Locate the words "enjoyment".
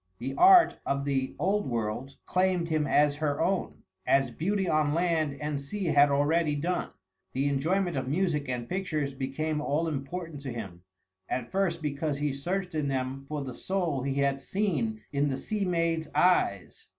7.47-7.95